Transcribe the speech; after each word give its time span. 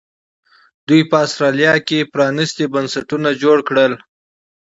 دوی 0.87 1.01
په 1.09 1.15
اسټرالیا 1.25 1.73
کې 1.87 2.09
پرانیستي 2.13 2.65
بنسټونه 2.73 3.29
جوړ 3.41 3.57
کړل. 3.69 3.93